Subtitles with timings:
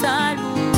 [0.00, 0.71] 在路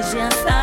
[0.00, 0.59] e já.